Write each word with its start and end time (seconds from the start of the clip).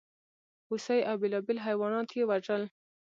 هوسۍ 0.67 0.99
او 1.09 1.15
بېلابېل 1.21 1.57
حیوانات 1.67 2.09
یې 2.17 2.23
وژل. 2.29 2.63